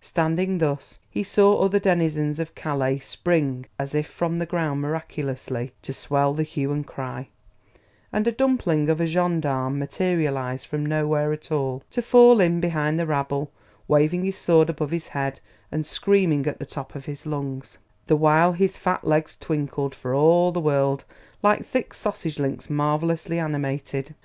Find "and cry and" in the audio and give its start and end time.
6.70-8.24